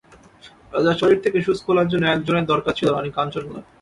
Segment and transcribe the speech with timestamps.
[0.73, 3.65] রাজার শরীর থেকে সুচ খোলার জন্য একজনের দরকার ছিল রানি কাঞ্চনমালার।